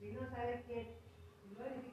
Si 0.00 0.12
no 0.12 0.20
sabes 0.30 0.64
que 0.64 0.96
no 1.54 1.62
eres 1.62 1.89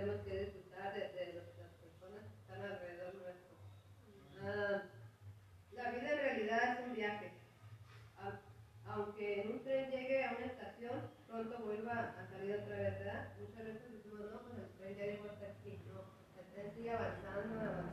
tenemos 0.00 0.24
que 0.24 0.44
disfrutar 0.44 0.94
de, 0.94 1.00
de 1.12 1.32
lo 1.34 1.44
que 1.44 1.60
las 1.60 1.72
personas 1.76 2.24
que 2.24 2.40
están 2.40 2.62
alrededor 2.64 3.14
nuestro. 3.20 3.52
Uh, 4.40 4.80
la 5.76 5.90
vida 5.90 6.10
en 6.12 6.18
realidad 6.18 6.72
es 6.72 6.86
un 6.86 6.94
viaje. 6.94 7.32
A, 8.16 8.40
aunque 8.92 9.42
en 9.42 9.52
un 9.52 9.62
tren 9.62 9.90
llegue 9.90 10.24
a 10.24 10.36
una 10.38 10.46
estación, 10.46 11.02
pronto 11.28 11.58
vuelva 11.58 12.16
a 12.16 12.26
salir 12.32 12.54
otra 12.54 12.76
vez, 12.76 12.98
¿verdad? 12.98 13.28
Muchas 13.40 13.64
veces 13.66 13.92
decimos, 13.92 14.20
no, 14.32 14.40
pues 14.40 14.58
el 14.58 14.72
tren 14.78 14.96
ya 14.96 15.04
llegó 15.04 15.28
hasta 15.28 15.46
aquí, 15.46 15.82
no, 15.86 16.00
el 16.40 16.46
tren 16.54 16.74
sigue 16.74 16.92
avanzando. 16.92 17.89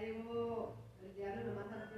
Ya 0.00 0.06
llegó 0.06 0.74
el 1.02 1.14
diablo 1.14 1.44
nomás 1.44 1.89